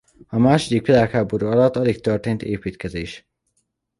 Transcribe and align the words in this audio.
A 0.27 0.37
második 0.37 0.85
világháború 0.85 1.47
alatt 1.47 1.75
alig 1.75 2.01
történt 2.01 2.43
építkezés. 2.43 3.27